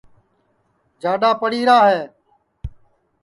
جاڈؔا 1.01 1.31
پڑی 1.41 1.61
را 1.67 1.79
ہے 1.91 2.01